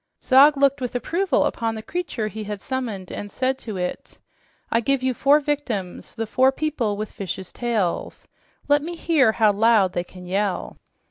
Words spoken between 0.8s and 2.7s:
with approval upon the creature he had